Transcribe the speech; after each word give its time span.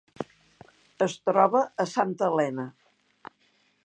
Es 1.07 1.17
troba 1.29 1.61
a 1.83 1.85
Santa 1.91 2.31
Helena. 2.31 2.65